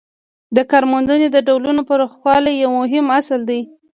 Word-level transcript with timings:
د 0.55 0.57
کارموندنې 0.71 1.27
د 1.31 1.37
ډولونو 1.47 1.81
پراخوالی 1.89 2.53
یو 2.63 2.71
مهم 2.79 3.05
اصل 3.19 3.39
دی. 3.49 3.61